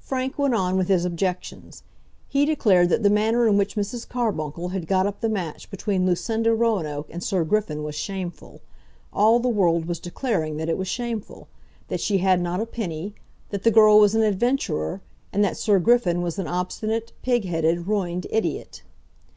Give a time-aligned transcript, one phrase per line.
[0.00, 1.84] Frank went on with his objections.
[2.26, 4.04] He declared that the manner in which Mrs.
[4.08, 8.62] Carbuncle had got up the match between Lucinda Roanoke and Sir Griffin was shameful,
[9.12, 11.46] all the world was declaring that it was shameful,
[11.86, 13.14] that she had not a penny,
[13.50, 15.02] that the girl was an adventurer,
[15.32, 18.82] and that Sir Griffin was an obstinate, pig headed, ruined idiot.